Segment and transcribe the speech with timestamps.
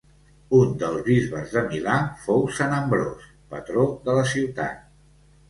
[0.59, 4.83] Un dels bisbes de Milà fou sant Ambròs, patró de la ciutat.